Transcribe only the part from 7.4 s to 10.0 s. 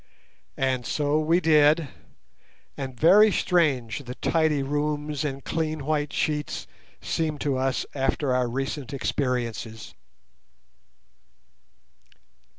to us after our recent experiences.